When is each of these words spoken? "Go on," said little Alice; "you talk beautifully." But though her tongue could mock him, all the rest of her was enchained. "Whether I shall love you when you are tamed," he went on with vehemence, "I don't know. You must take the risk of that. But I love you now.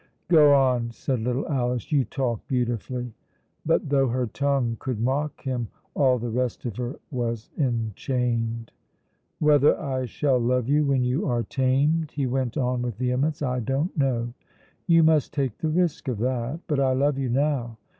"Go 0.29 0.51
on," 0.51 0.89
said 0.89 1.19
little 1.19 1.47
Alice; 1.47 1.91
"you 1.91 2.05
talk 2.05 2.47
beautifully." 2.47 3.13
But 3.67 3.87
though 3.89 4.07
her 4.07 4.25
tongue 4.25 4.77
could 4.79 4.99
mock 4.99 5.41
him, 5.41 5.67
all 5.93 6.17
the 6.17 6.31
rest 6.31 6.65
of 6.65 6.75
her 6.77 6.95
was 7.11 7.51
enchained. 7.55 8.71
"Whether 9.37 9.79
I 9.79 10.05
shall 10.07 10.39
love 10.39 10.67
you 10.67 10.85
when 10.85 11.03
you 11.03 11.27
are 11.27 11.43
tamed," 11.43 12.09
he 12.09 12.25
went 12.25 12.57
on 12.57 12.81
with 12.81 12.97
vehemence, 12.97 13.43
"I 13.43 13.59
don't 13.59 13.95
know. 13.95 14.33
You 14.87 15.03
must 15.03 15.33
take 15.33 15.59
the 15.59 15.69
risk 15.69 16.07
of 16.07 16.17
that. 16.17 16.61
But 16.65 16.79
I 16.79 16.93
love 16.93 17.19
you 17.19 17.29
now. 17.29 17.77